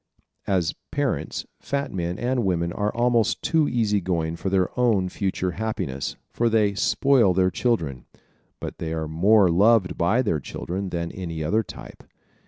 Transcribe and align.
As 0.47 0.73
parents 0.91 1.45
fat 1.59 1.93
men 1.93 2.17
and 2.17 2.43
women 2.43 2.73
are 2.73 2.91
almost 2.95 3.43
too 3.43 3.69
easy 3.69 4.01
going 4.01 4.35
for 4.35 4.49
their 4.49 4.69
own 4.75 5.09
future 5.09 5.51
happiness, 5.51 6.15
for 6.31 6.49
they 6.49 6.73
"spoil" 6.73 7.35
their 7.35 7.51
children. 7.51 8.07
But 8.59 8.79
they 8.79 8.93
are 8.93 9.07
more 9.07 9.51
loved 9.51 9.99
by 9.99 10.23
their 10.23 10.39
children 10.39 10.89
than 10.89 11.11
any 11.11 11.43
other 11.43 11.61
type. 11.61 12.01